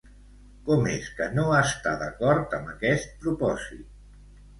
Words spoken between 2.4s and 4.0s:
amb aquest propòsit?